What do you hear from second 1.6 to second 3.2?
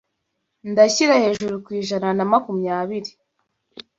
kwijana na makumyabiri